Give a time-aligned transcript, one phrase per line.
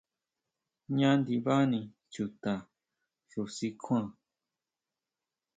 [0.91, 1.79] Jñá ndibani
[2.13, 2.53] chuta
[3.29, 4.05] xu si kjuan.